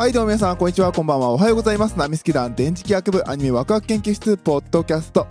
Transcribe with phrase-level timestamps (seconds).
[0.00, 0.92] はいどうも皆さんこんにちは。
[0.92, 1.28] こんばんは。
[1.28, 1.98] おはようございます。
[1.98, 5.26] ナミスキ団電磁気学部アニメワクワク研究室ポッドキャスト。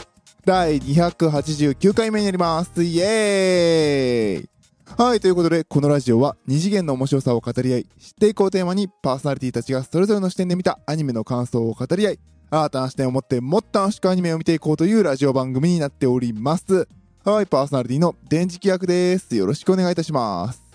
[0.46, 2.84] 第289回目になります。
[2.84, 4.50] イエーイ
[4.96, 12.20] はいということでこのラジオは二次元の面白さを語り合い知っていこうテーマにパーソナリティたちがそれぞれの視点で見たアニメの感想を語り合い
[12.51, 16.88] 新たな視点を持ってもっと楽しくアニメを見ていこうというラジオ番組になっております
[17.26, 20.69] はいパーソナリティの電磁気学ですよろしくお願いいたします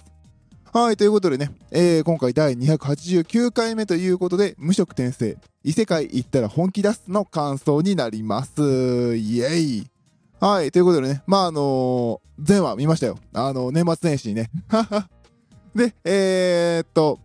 [0.76, 9.14] はい、ということでね、えー、今回第289回目ということで、無色転生、異世界行ったら本気出すの感想になります。
[9.14, 9.86] イエイ
[10.40, 13.16] はい、ということでね、まあ、あのー、前話見ましたよ。
[13.34, 14.50] あのー、年末年始にね。
[15.76, 17.20] で、えー、っと、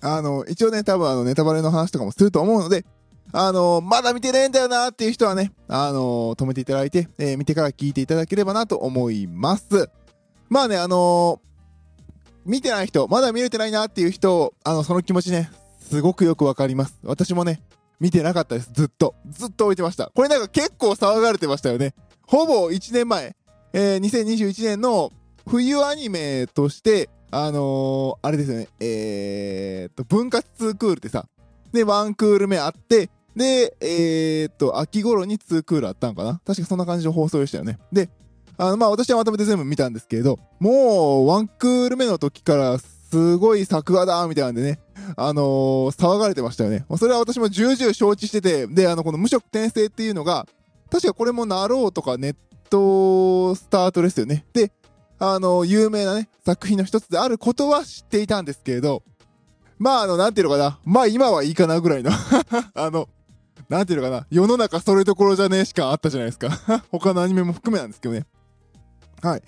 [0.00, 2.86] あの、一応ね、多分あの、ネタバレの話とかもすると思うので、
[3.30, 9.90] あのまだ見てねえんだよなーっていう人はね、あの止めていただいて、え見てから聞いていただければなと思います。
[10.48, 11.42] まあね、あの
[12.48, 16.98] 見てない人、まだ見れてないなっていう人、あの、その気持ちね、すごくよくわかります。
[17.04, 17.62] 私もね、
[18.00, 18.70] 見てなかったです。
[18.72, 19.14] ずっと。
[19.28, 20.10] ずっと置いてました。
[20.14, 21.94] これなんか結構騒がれてましたよね。
[22.26, 23.36] ほぼ1年前、
[23.74, 25.12] えー、2021年の
[25.46, 31.26] 冬アニメとして、あのー、あれですよね、えー、と、分割2クールってさ、
[31.74, 37.78] で、1クール目あって、で、えー、と、秋頃に2クールあったのかな確かそんな感じの放送でしたよね。
[37.92, 38.08] で、
[38.58, 42.78] あの、まあ私はまとめて全部見たんですけれど、もう、ワンクール目の時から、
[43.10, 44.80] すごい作画だみたいなんでね、
[45.16, 46.84] あのー、騒がれてましたよね。
[46.98, 50.46] それは私も重々承知してて、で、あの、この無色転生っていうのが、
[50.90, 52.36] 確かこれもなろうとかネッ
[52.68, 54.44] トスタートですよね。
[54.52, 54.72] で、
[55.18, 59.02] あの、有名なね、作品の一つであることは知っていたんですけれど、
[59.78, 60.78] まあ、あの、なんていうのかな。
[60.84, 62.10] まあ、今はいいかなぐらいの
[62.74, 63.08] あの、
[63.68, 64.26] なんていうのかな。
[64.30, 66.50] 世の中それどころじゃねえしかあったじゃないですか
[66.90, 68.26] 他のアニメも含めなんですけどね。
[69.22, 69.42] はい。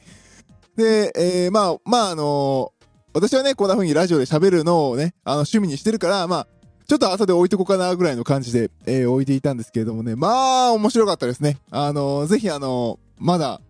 [0.77, 6.47] で、えー、まあ、まあ、あのー、私はね、こんな風にラジオで喋るのをね、あの、趣味にしてるから、まあ、
[6.87, 11.59] ちょっと後で置いとこうかなぐらいの感じで、えー、置いていたんですけれどもね、まあ、面白かったですね。
[11.71, 13.61] あのー、ぜひあの、まだ、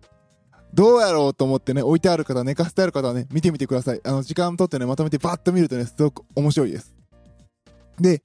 [0.73, 4.01] どうやろうと思ってね、置いてある方、寝かせてある方はね、見てみてください。
[4.03, 6.95] あの、時間とってね、まとめてバッと見るとね、すごく面白いです。
[7.99, 8.23] で、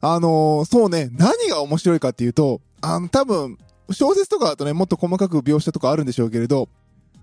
[0.00, 3.56] あのー、そうね、何が面白いかっていうと、あの、多分、
[3.92, 6.68] 小説とかだとね、もっと細かく描写とかあるんでしょうけれど、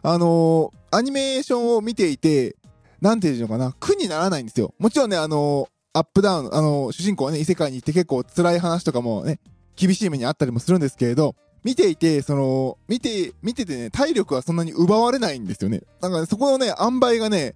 [0.04, 2.56] あのー、アニメーションを見ていて、
[3.02, 4.74] なんていうのかな、苦にならないんですよ。
[4.80, 9.40] もちろんね、あのー、アップダウン、あのー、主人公はね、異世界に行って結構辛い話とかもね、
[9.76, 15.82] 厳しい目にあったりもするんですけれど、見ていて、その、見て、見ててね、体力はそんなに奪われないんですよね。
[16.02, 17.56] なんか、ね、そこのね、塩梅がね、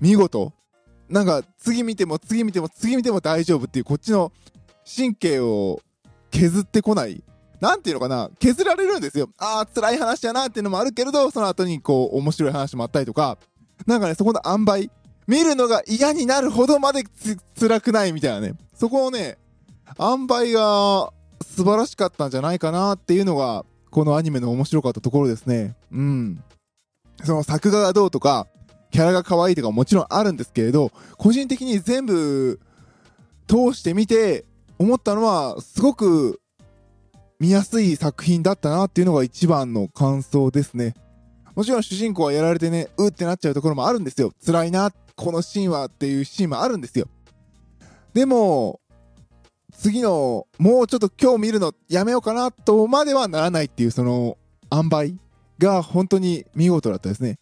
[0.00, 0.52] 見事。
[1.08, 4.32] なんか、次見ても、次見ても、次見ても大丈夫っていう、こっちの
[4.84, 5.80] 神経を
[6.30, 7.22] 削ってこない。
[7.60, 9.28] なんていうのかな、削られるんですよ。
[9.38, 13.38] ああ、辛い話だなっていうのもあるけれど、その後にこう、面白い話もあったりとか、
[13.86, 14.90] なんかね、そこの塩梅、
[15.26, 17.04] 見るのが嫌になるほどまで
[17.58, 19.38] 辛くないみたいなね、そこをね、
[19.98, 21.12] 塩梅が
[21.42, 25.74] 素晴らしかったんじゃないかなっていうのが、このアニメの面白かったところですね。
[25.90, 26.42] うん。
[27.24, 28.46] その作画がどうとか、
[28.90, 32.60] キャラが可愛いとかもちろんあるんですけれど、個人的に全部
[33.48, 34.44] 通してみて
[34.78, 36.40] 思ったのは、すごく
[37.38, 40.94] 見やすい作品だったなっていうのが一番の感想ですね。
[41.54, 44.32] もちろん主人公はやられてね、うってなっちゃうところもあるんですよ。
[44.44, 47.08] 辛いな、このシーンはっていうシーンもあるんですよ。
[48.14, 48.80] でも、
[49.72, 54.38] 次の、もうちょっと今日見るのやめようかなとまではならないっていうその、
[54.72, 55.14] 塩梅
[55.58, 57.38] が本当に見事だったですね。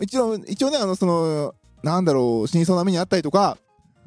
[0.00, 3.58] 一応、一応ね、あの、その、なんだろう、死にそうな目にあったりとか、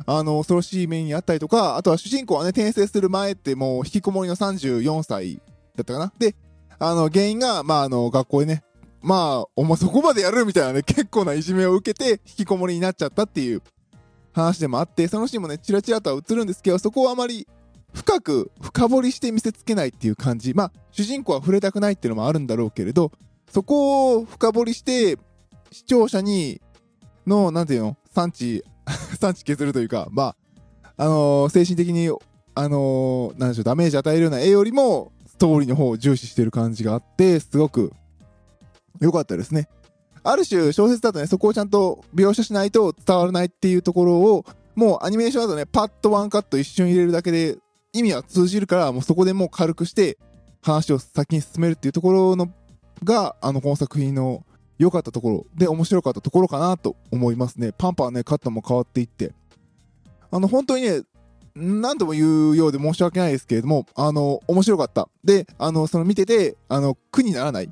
[0.05, 5.41] あの、恐ろしい目にあったりとか、あとは主人公はね、転生する前ってもう引きこもりの34歳
[5.75, 6.13] だったかな。
[6.17, 6.35] で、
[6.79, 8.63] あの、原因が、まあ、あの、学校でね、
[9.01, 13.61] まあ、お前そこまでやるみたいなね、結構ないじめを受けて、引きこもりになっちゃったっていう
[14.33, 17.47] 話でもあって、そのシーンもね、チラチラとは映るんですけど、そこをあまり
[17.93, 20.53] 深く深掘りして見せつけないっていう感じ。
[20.53, 23.11] まあ、主人公は触れたくないっていうのもあるんだろうけれど、
[23.51, 25.17] そこを深掘りして、
[25.71, 26.61] 視聴者に、
[27.27, 28.63] の、なんていうの、産地
[29.19, 30.36] 産地削るというか、まあ、
[30.97, 32.09] あのー、精神的に、
[32.56, 37.94] あのー、なんでしょう、ダメージ与えるような絵よりも、ストーリーの方を重視してる感じがあって、すごく
[39.00, 39.69] 良かったですね。
[40.24, 44.45] ある種、小説だとね、そこをちゃんと描写しないと伝わらないっていうところを、
[44.75, 47.57] もうアニメーションだとね、パッとワンカット一瞬入れるだけで
[47.94, 50.18] 意味は通じるから、もうそこでもう軽くして
[50.62, 52.50] 話を先に進めるっていうところの
[53.03, 54.44] が、あの、この作品の
[54.79, 57.73] 良かったところで面白かったところかなと思いますね。
[57.77, 59.33] パンパンね、カットも変わっていって。
[60.31, 61.01] あの、本当にね、
[61.55, 65.09] 何度も言うようで申し訳ないですけれども、あの、面白かった。
[65.23, 67.71] で、あの、その見てて、あの、苦にならない。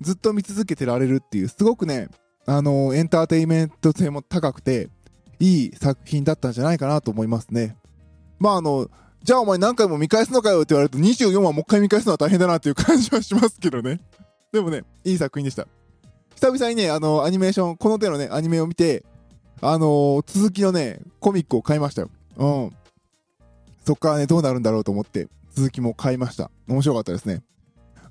[0.00, 2.08] ずっと見続けてられるっていう、すごくね、
[2.46, 4.88] あの、エンターテインメント性も高くて、
[5.38, 7.76] いい作品だったんじゃないかなと思いますね。
[8.38, 8.90] まああの、
[9.22, 14.00] じゃあお前何回も見返すのかよって言われると24話もう一回見返すのは大変だなっていう感じはしますけどね。
[14.52, 15.66] でもね、いい作品でした。
[16.36, 19.04] 久々にね、あの、アニメーション、この手のね、アニメを見て、
[19.60, 22.10] あのー、続きのね、コミックを買いましたよ。
[22.36, 22.72] うん。
[23.84, 26.50] そっからね、どうなるんだろうと思って、続きも買いました。
[26.66, 27.42] 面白かったですね。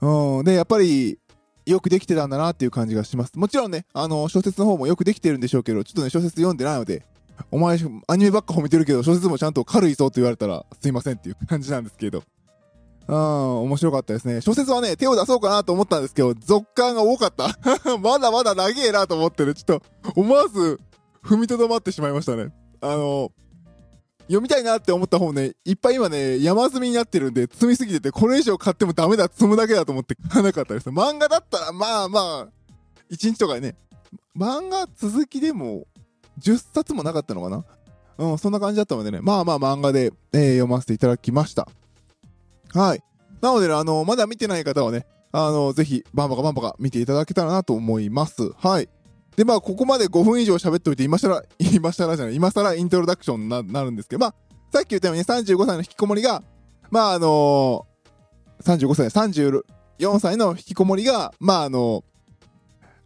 [0.01, 0.43] うん。
[0.43, 1.17] で、やっぱり、
[1.65, 3.37] よくできてたんだなっていう感じがします。
[3.37, 7.03] もちろんね、あのー、小説の方もよくできてるんでしょうけど、ちょっとね、小説読んでないので、
[7.51, 12.23] お前、アニメばっか褒めてるけど、小説もちゃんと軽いぞと言われたら、すいませんっていう感じなんですけど。
[13.09, 13.15] うん、
[13.61, 14.39] 面白かったですね。
[14.39, 17.47] 小説はね、手を出そうかなと思ったんですけど、続感が多かった。
[17.97, 20.79] まだまだ長えなと思ってね、ちょっと、思わず、
[21.23, 22.53] 踏みとどまってしまいましたね。
[22.81, 23.31] あの、
[24.27, 30.89] 読みたいなって思った本ね、いっぱい今ね、山積みになってるんで、積みすぎてて、これ以上買ってもダメだ、積むだけだと思って買わなかったです。
[30.89, 32.47] 漫画だったら、まあまあ、
[33.11, 33.75] 1日とかね、
[34.37, 35.87] 漫画続きでも、
[36.39, 37.65] 10冊もなかったのかな
[38.19, 41.67] うん、そんな感じだったのでね、まあまあ漫画で、えー、読ませていただきました。
[42.73, 43.03] はい。
[43.41, 48.51] なので、あの、まだ見てない方はね、あの、ぜひ、バンバカバンバカ見ていただけたらなと思います。
[48.57, 48.89] はい。
[49.35, 54.35] で、まあ、ここまで5分以上喋っておいて、今更、 今更じゃない、今更イントロダクションになるんですけど、まあ、
[54.73, 56.43] さっき言ったように、ね、35歳の引きこもりが、
[56.91, 62.03] まあ、あのー、35歳、34歳の引きこもりが、まあ、あの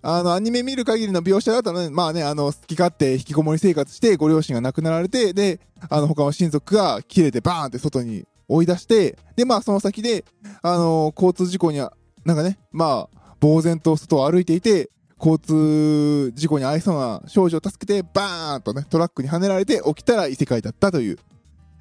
[0.06, 10.26] あの、アニメ見る限りの描写だったので、まあね、あの、好き勝手引きこもり生活して、ご両親が亡くなられて、で、あの、他の親族が切れてバーンって外に追い出して、で、まあ、その先で、
[10.62, 21.18] あの交通事故に、なんかね、まあ、呆然と外を歩いていて、交通事故に遭いそうな少女を助けて、バーンとね、トラックにはねられて起きたら異世界だったという、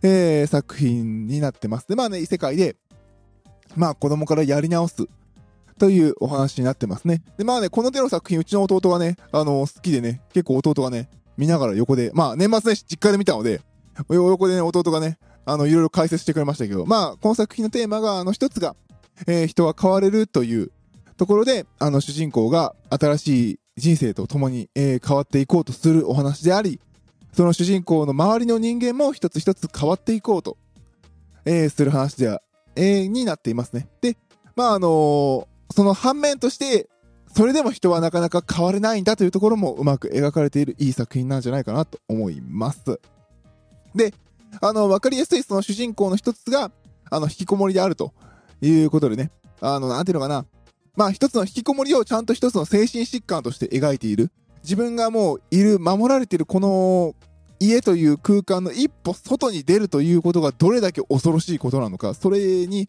[0.05, 1.89] えー、作品になってます。
[1.89, 2.77] で、まあね、異世界で、
[3.75, 5.07] まあ子供からやり直す
[5.79, 7.23] というお話になってますね。
[7.37, 13.61] で、まあね、この手の作品、うちの弟がね、あの、好きでね、結構弟がね、見ながら横で、まあ年末年始実家で見たので、
[14.09, 18.77] 横でね、弟がね、あの、いろいろ解説してくれましたけど、まあ、この作品のテーマが、あの、一つが、
[19.27, 20.71] えー、人は変われるという
[21.17, 26.81] ところで、あの、主人公が新しい人生と共に、えー、変わっていこうとするお話であり、
[27.33, 30.59] その主人公の周りの人間も一つ一つ変わっていこうと、
[31.45, 32.41] えー、する話では、
[32.77, 33.89] えー、になっていますね。
[34.01, 34.17] で、
[34.55, 36.89] まあ、あの、その反面として、
[37.35, 43.01] それでも人はなかなか変われないんだというところもうまく描かれているいい作品なんじゃないかなと思います。
[43.95, 44.13] で、
[44.61, 46.71] あの、わかりやすいその主人公の一つが、
[47.11, 48.13] あの、引きこもりであると
[48.61, 50.47] いうことでね、あの、なんていうのかな、
[50.97, 54.31] まあ一つの引きこもりをちゃんと一つの精神疾患として描いている。
[54.63, 57.15] 自分がもういる、守られているこの
[57.59, 62.89] 家という空間の一歩外に出るということがどれだけ恐ろしいことなのか、それに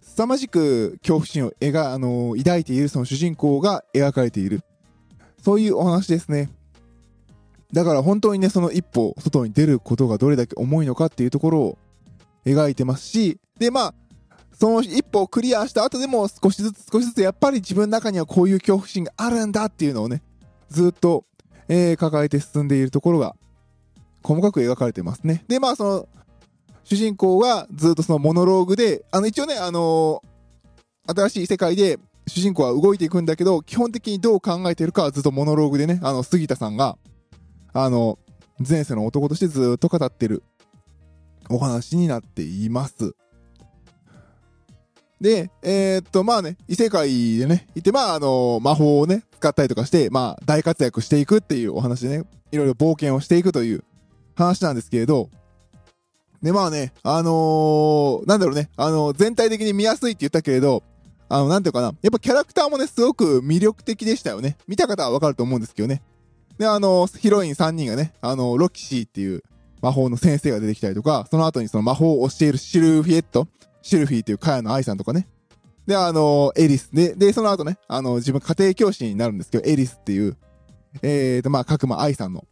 [0.00, 4.62] 凄まじく恐怖心を描、あの抱いているその主人公が描かれている。
[5.42, 6.50] そういうお話ですね。
[7.72, 11.78] だから本当にね、その一歩外に出ることがどれだけ重いのかっていうところを
[12.44, 13.94] 描いてますし、で、まあ、
[14.52, 20.22] その一歩をクリアした後でも少しずつ少しずつやっぱり自分の中にはこういう恐怖心があるんだっていうのをね、
[20.70, 21.24] ずっと、
[21.68, 23.36] えー、抱えて進んでいるところが
[24.22, 25.44] 細かく描かれてますね。
[25.48, 26.08] で、まあその、
[26.84, 36.96] 主人公がずっとそのモノローグで、あの一応ね、あのー、新しい世界で主人公は動いていくんだけど、基本的にどう考えてるかはずっとモノローグでね、あの、杉田さんが、
[37.78, 38.18] あの、
[38.58, 40.42] 前世の男としてずっと語ってる
[41.50, 43.14] お話になっています。
[45.20, 53.84] で、えー、っと、まあね、異世界でね、いて、まあ、あの、魔法をね、使ったりとかして、まあ、大活躍していくっていうお話でね、いろいろ冒険をしていくという
[54.34, 55.28] 話なんですけれど、
[56.42, 60.82] で、まあね、あのー、なんだろうね、あのー、全体的に見やすいって言ったけれど、
[61.28, 64.56] あの、なんていうかな、やっぱキャラクターもね、すごく魅力的でしたよね。
[64.68, 66.02] 見た方はわかると思うんですけどね。
[66.58, 69.42] で、あの、ヒロイン3人がね、あの、ロキシーっていう
[69.82, 73.48] 魔法の先生が出てきたりとか、その後にその魔法を教えるシルフィエット、
[73.82, 75.28] シルフィーっていうカヤの愛さんとかね。
[75.86, 76.90] で、あの、エリス。
[76.92, 80.36] で、で、その後ね、あの、自分家庭教師になるんですけど、エリスっていう、
[81.02, 82.44] えーと、まあ、角間愛さんの、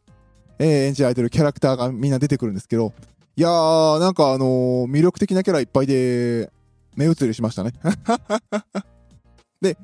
[0.58, 2.92] えー、演じられてるキャラクターがみんな出てくるんですけど、
[3.37, 6.52] いやー、なんかあのー、魅力的なキャラいっぱいで、
[6.94, 7.73] 目移りしましたね。
[9.61, 9.76] で、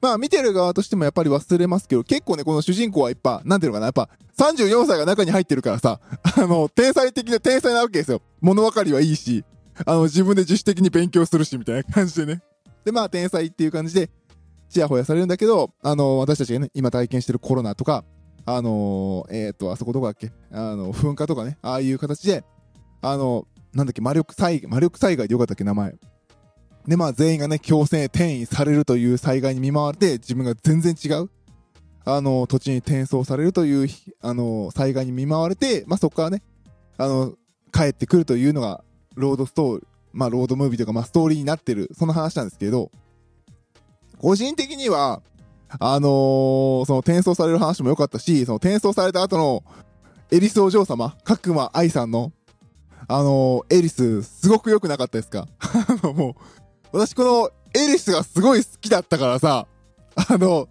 [0.00, 6.00] まあ見てる側としてもやっぱり忘れますけど、結構ね、この主人公はやっぱ、なんていうのかな、やっぱ34歳が中に入ってるからさ、
[6.36, 8.22] あの、天才的な天才なわけですよ。
[8.40, 9.44] 物分かりはいいし、
[9.84, 12.42] あの、自分で自主的に勉強するし、みたいな感じでね。
[12.84, 14.10] で、まあ天才っていう感じで、
[14.68, 18.04] ちやほやされるんだけど、あの、私たちがね、今体験してるコロナとか、
[18.50, 20.32] あのえっ、ー、と、あそこどこだっけ？
[20.50, 22.44] あの、噴火とかね、ああいう形で、
[23.02, 25.94] あの、なんだっけ、魔力災害、魔力災害でよかったっけ、名前。
[26.88, 31.28] で、まあ全員がね、強制転移されるという災害に見舞われて、自分が全然違う、
[32.04, 33.88] あの、土地に転送されるという、
[34.22, 36.42] あの、災害に見舞われて、まあ、そこからね、
[36.96, 37.34] あの、
[37.72, 38.82] 帰ってくるというのが、
[39.14, 42.90] ロードストーリー、まあ、ロードムービーというか、まあ、ストーリーになってる、その話なんですけど、
[44.18, 45.20] 個人的には、
[45.78, 49.62] あのーその転送される話も良かったし、その転送された後の
[50.30, 52.32] エリスお嬢様、角間愛さんの、
[53.06, 55.46] あのーエリス、すごく良くなかったですか？
[55.60, 56.34] あの、もう、
[56.92, 59.66] 私このエリスがすごい好きだったからさ、
[60.14, 60.68] あの、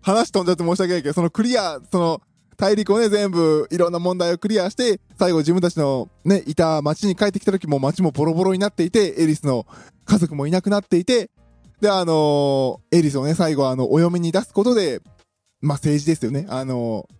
[0.00, 2.22] 話飛んじゃって申し訳ないけど、そのクリア、その、
[2.56, 9.66] 大陸をね、全部、いろんな問題をクリアして、最後自分たちのね、いた町に帰ってきた時も町もボロボロになっていて、エリスの
[10.04, 11.30] 家族もいなくなっていて、
[11.80, 15.00] で、あのーエリスをね、最後あの、お嫁に出すことで、
[15.60, 16.46] まあ、政治ですよね。
[16.48, 17.16] あのー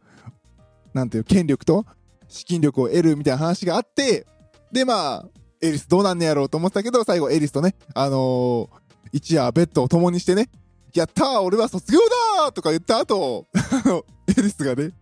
[0.95, 1.85] なんていう、権力と
[2.29, 4.27] 資金力を得るみたいな話があって、
[4.73, 5.27] で、まあ、
[5.67, 10.51] エリスどうなんねやろうと思ってたけど、最後エリスとね、あのー一夜ベッドを共にしてね、
[10.95, 12.01] やったー俺は卒業
[12.41, 13.47] だーとか言った後、
[13.85, 14.93] あの、エリスがね、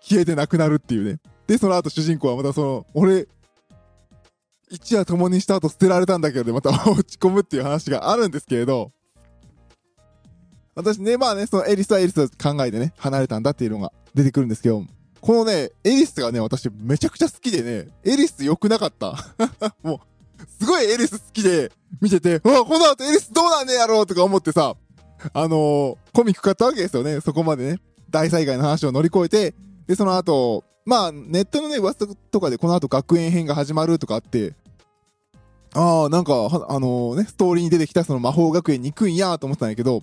[0.00, 1.18] 消えてなくなるっていうね。
[1.46, 3.26] で、その後主人公はまたその、俺、
[4.70, 8.92] 一夜共にした後捨てられたんだけどで、また 落ち込むっていう話があるんですけれど、
[10.74, 14.84] 私ね、まあね、そのエリスはエリスと考えてね、離れたんだっていうのが出てくるんですけど、
[15.20, 19.14] このね、エリスがね、私めちゃくちゃ好きでね、エリス良くなかった。
[19.82, 20.00] もう、
[20.58, 24.76] すごいエリス好きで見てて、うわ、この後エリスどうなんねやろうとか思ってさ、
[25.32, 27.80] あのーコミック買ったわけですよね、そこまでね。
[28.10, 29.54] 大災害の話を乗り越えて、
[29.86, 34.54] で、その後、まあ、ネットのね、噂とかでこの後学園編が始まるとかあって、
[35.74, 40.02] ああ、なんか、あのね、ストーリーに出てきたその魔法学園に行くんやと思ってたんやけど、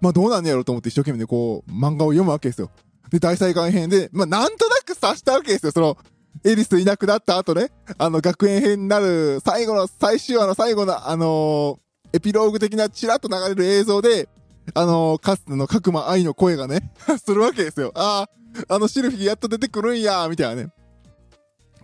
[0.00, 2.70] まあどうなんねやろうと思って一生懸命ね、こう、漫画を読むわけですよ。
[3.10, 5.98] で、大災害編で、まあなんとなく察したわけですよ、その、
[6.44, 11.82] エリスいなくなった後ね、あの、学園編になる最後の、最終話の最後の、あのー
[12.14, 14.28] エピローグ的なチラッと流れる映像で、
[14.74, 16.92] あのーかつての角間愛の声がね、
[17.24, 17.90] するわけですよ。
[17.94, 18.28] あ
[18.68, 20.68] あ、あのシルフィやっと出てくるんや、みたいなね、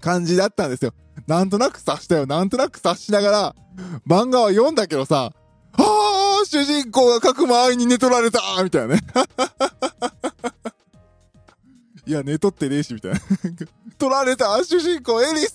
[0.00, 0.92] 感じだったんですよ。
[1.26, 2.26] なんとなく察したよ。
[2.26, 3.54] なんとなく察しながら、
[4.06, 5.32] 漫画は読んだけどさ、
[5.72, 5.82] あ
[6.42, 9.00] あ、主人公が角間愛に寝取られたみたいなね。
[12.08, 13.20] いや、寝取ってねえし、みたいな。
[13.98, 15.54] 取られた主人公エリス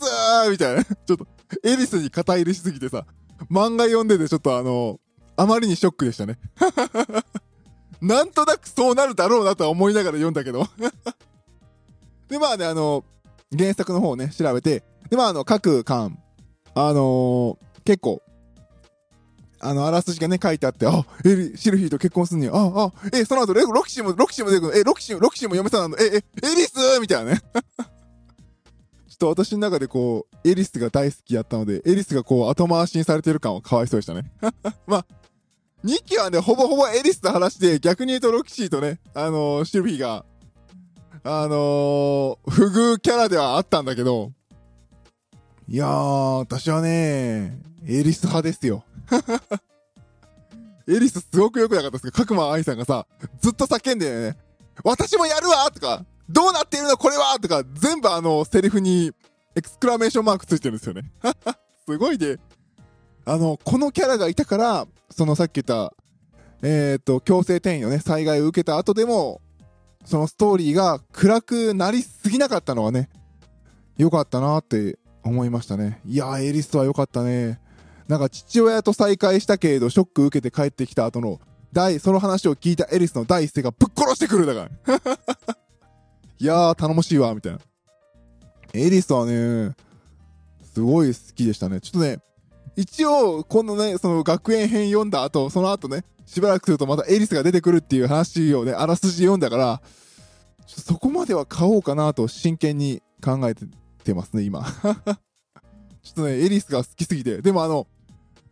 [0.52, 0.84] みたいな。
[0.86, 1.28] ちょっと、
[1.64, 3.08] エリスに肩入れしすぎてさ、
[3.50, 5.00] 漫画読んでてちょっとあの、
[5.36, 6.38] あまりにショックでしたね。
[8.02, 10.68] なんとなくそうなるだろうなとは思いながら読んだけど。
[12.28, 13.04] で、まあね、あの、
[13.58, 16.20] 原作の方をね、調べて、で、まああの、各巻、
[16.76, 18.22] あのー結構、
[19.64, 22.54] あの、あらすじがね、書いてあって、あ、エリ、シルフィーと結婚すんねや。
[22.54, 24.78] あ、あ、え、その後、ロキシーも、ロキシーも出てくる。
[24.78, 26.04] え、ロキシーも、ロキシーも嫁さんなの。
[26.04, 26.22] え、え、エ
[26.56, 27.42] リスみたいなね。
[29.08, 34.30] ちょっと私の中でこう、エリスが大好きやったので、エリスがこう、後回しにされてる感はかわいそうでしたね。
[34.86, 35.06] まあ、
[35.86, 40.26] 2期はね、ほぼほぼエリスと話して、逆に言うとロキシーとね、あのーシルフィーが、
[41.24, 44.32] あのー不遇キャラではあったんだけど、
[45.70, 48.84] いやー、私はね、エリス派ですよ。
[50.88, 53.08] エリスすごく良くなかったですけど、角間愛さんがさ、
[53.40, 54.38] ずっと叫んでね、
[54.84, 56.98] 私もやるわとか、どうなっているの？
[56.98, 59.12] これはとか、全部あの、セリフに、
[59.56, 61.12] エクスクラメーションマークついてるんですよね。
[61.88, 62.38] すごいね。
[63.26, 65.94] あの、このキャラがいたから、そのさっき言った、
[66.64, 69.42] えっ、と、強制転移のね、災害を受けた後でも、
[70.06, 73.10] そのストーリーが暗くなりすぎなかったのはね、
[73.98, 76.02] 良かったなって思いましたね。
[76.06, 77.60] いやー、エリスは良かったね。
[78.08, 81.40] なんか父親と再会したけれど、ショック受けて帰ってきた後の、
[81.72, 84.96] 第、その話を聞いたエリスの第一声がぶっ殺してくるだから。
[86.40, 87.60] いやー、頼もしいわ、みたいな。
[88.74, 89.76] エリスはね、
[90.74, 91.80] すごい好きでしたね。
[91.80, 92.20] ちょっとね、
[92.76, 99.82] 一応、このね、その学園編読んだ後、その後ね、しばらくするとまたエリスが出てくるっていう話をね、あらすじ読んだから、
[100.66, 103.66] そこまでは買おうかなと真剣に考えて
[104.04, 104.64] てますね、今。
[106.04, 107.42] ちょっとね、エリスが好きすぎて。
[107.42, 107.88] でもあの、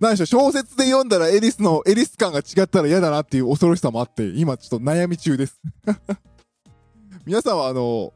[0.01, 5.61] 何でしょう、小説で読んだらエリスの、エリス感が違ったら嫌だなっていう恐ろしさもあって、今ちょっと悩み中です。
[7.25, 8.11] 皆さんはあの、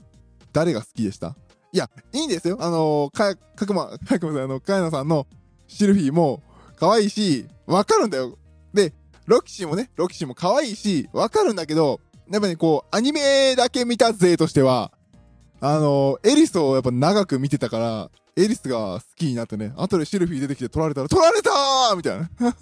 [0.51, 1.36] 誰が好きでした？
[1.72, 2.58] いや、いいんですよ。
[2.60, 5.27] あの、か、かくま、かくまさん、あの、かやなさんの
[5.68, 6.42] シルフィーも
[6.77, 8.36] 可愛いし、わかるんだよ。
[8.74, 8.92] で、
[9.27, 12.00] ロキシーもね、ロキシーも可愛いし、わかるんだけど、
[12.32, 14.92] やっぱりこう、アニメだけ見た勢としては、
[15.62, 22.30] あの、エリスをやっぱ長く見てたから、エリスが好きになってね、後でシルフィー出てきて取られたら、取られたー みたいな。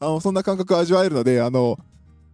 [0.00, 1.78] あの、そんな感覚味わえるので、あの、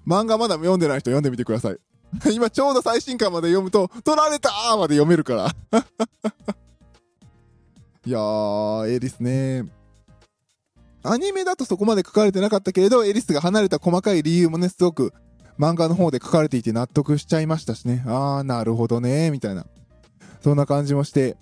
[0.06, 1.78] 漫画まだ読んでない人読んでみてください。
[2.32, 5.54] 今ちょうど最新刊まで読むと、取られたーまで読めるから。
[8.06, 9.66] いやー、エリスね。
[11.02, 15.12] アニメだとそこまで書かれてなかったけれど、エリスが離れた細かい理由もね、すごく
[15.58, 18.04] 漫画の方で書かれていて納得しちゃいましたしね。
[18.06, 19.66] あー、なるほどね、みたいな。
[20.42, 21.36] そんな感じもして、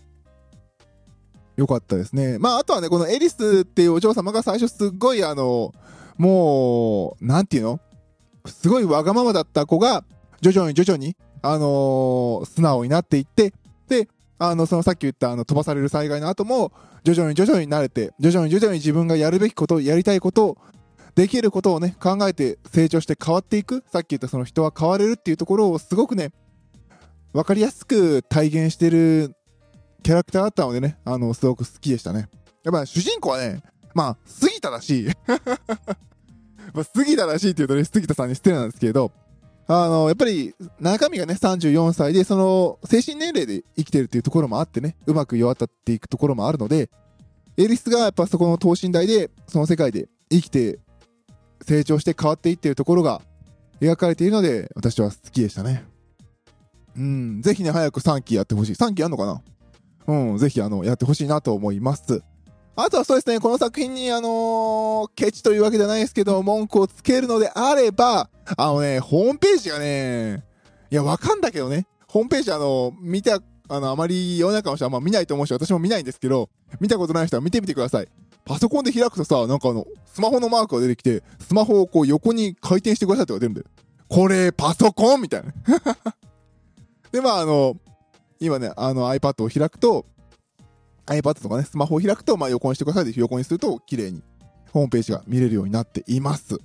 [1.57, 2.39] よかったですね。
[2.39, 5.73] まあ、あとはね、このエリスっていうお嬢様が最初すっごいあの、
[6.19, 7.81] もう、なんていうの？
[8.47, 10.05] すごいわがままだった子が、
[10.41, 13.53] 徐々に徐々に、あのー、素直になっていって、
[13.89, 14.09] で、
[14.39, 16.73] あの、そのさっき言ったあの飛ばされる災害の後も、
[17.05, 20.59] 徐々に徐々に慣れて、徐々に徐々に自分がやるべきこと、やりたいことを
[21.15, 23.85] できることをね、考えて成長して変わっていく。
[23.93, 26.33] さっき言ったその人は変われるっていうところをすごくね、
[27.33, 29.35] わかりやすく体現してる
[30.05, 32.29] キャラクターだったのでね、あの、すごく好きでしたね。
[32.63, 33.63] やっぱ主人公はね、
[33.95, 35.09] まあ、杉田だしい
[36.75, 39.13] まあ、杉田らしいって言うとね、杉田さんに失礼なんですけど、
[39.67, 46.91] あの、やっぱり、中身がね、34歳で、その、精神年齢で生きてるっていうところもあってね、うまく弱ったっていくところもあるので、
[47.57, 50.81] エリスがやっぱそこの等身大で、その世界で生きて、
[51.63, 53.23] 成長して変わっていってるところが
[53.81, 55.85] 描かれているので、私は好きでしたね。
[56.97, 58.73] うん、ぜひね、早く3期やってほしい。
[58.73, 59.43] 3期やんのかな
[60.07, 62.23] うん、ぜひあの、やってほしいなと思います。
[62.77, 70.45] あとはそうですね、この作品にあのー、ケチというわけじゃないですけど、文句をつけるのであれば、あのね、ホームページがね、
[70.91, 78.09] いや、わかんだけどね、ホームページあの、見た、あの、あまり世の中の人はまあ見ないと思うし、私も見ないんですけど、見たことない人は見てみてください。
[78.45, 83.67] パソコンで開くとさ、なんかあの、スマホのマークが出てきて、スマホをこう横に回転してくださいって言われるんだよ。
[84.09, 85.53] これ、パソコンみたいな。
[87.13, 87.77] で、まああの、
[88.45, 90.07] 今ね、あの iPad を開くと、
[91.07, 94.23] iPad とかね、スマホを開くと、まあ、横にしてくださいで横にすると、綺麗に
[94.73, 96.59] ホームページが見れるようになっています。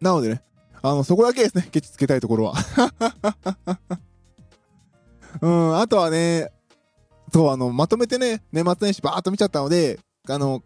[0.00, 0.42] なのでね、
[0.82, 2.54] あの、そこだけですね、ケチつけたいところは。
[5.40, 6.52] うん、あとはね、
[7.32, 10.62] そう、あの、まとめてね、年末年始バーっと見ちゃったので、あの、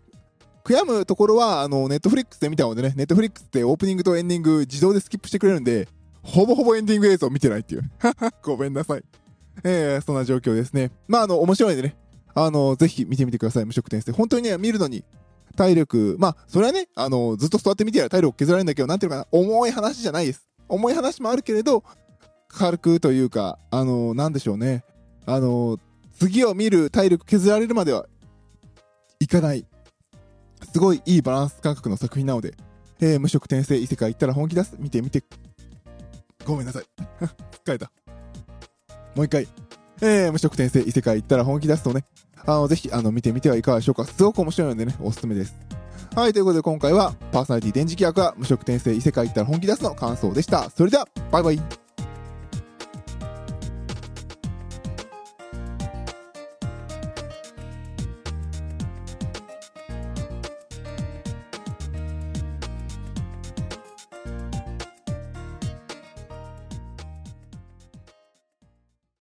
[0.65, 5.89] 悔やむところは、あの、ネットフリックスで見たのでね、ネットフリックスってオープニングとエンディング自動でスキップしてくれるんで、
[6.23, 7.91] ほぼほぼエンディング映像見てないっていう。
[8.45, 9.05] ごめんなさい。
[9.65, 10.91] えー、そんな状況ですね。
[11.07, 11.97] まあ、あの、面白いんでね、
[12.35, 14.13] あの、ぜひ見てみてください、無職転生。
[14.13, 15.05] 本当にね、見るのに、
[15.57, 20.49] 体力、まあ、それはね、あの、ずっと座って見てやら体力削られるんだけど、なんていうのかな、重い話じゃないです。
[20.69, 21.83] 重い話もあるけれど、
[22.49, 24.85] 軽くというか、あの、なんでしょうね。
[25.27, 25.79] あの、
[26.19, 28.07] 次を見る体力削られるまでは
[29.21, 29.67] いかない。
[30.73, 32.55] すごいいいバランス感覚の作品なので、
[33.01, 34.77] えー、無職転生異世界行ったら本気出す。
[34.79, 35.23] 見てみて。
[36.45, 36.85] ごめんなさい。
[37.65, 37.93] 疲れた。
[39.19, 39.49] もう一回。
[40.01, 42.05] えー、無職転生異世界行ったら本気出すとね、
[42.47, 44.05] あの、ぜひ、あの、見てみてはいかがでしょうか。
[44.05, 45.57] すごく面白いのでね、おすすめです。
[46.15, 50.71] はい、ということで今回は、パーソナリティ電磁気役は無職転生異世界行ったら本気出すの感想でした。
[50.71, 51.88] それでは、バイバイ。